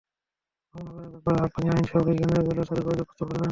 [0.75, 3.49] মামলা করার ব্যাপারে আপনি আইন সহায়তা কেন্দ্রগুলোর সাথে যোগাযোগ করতে পারেন।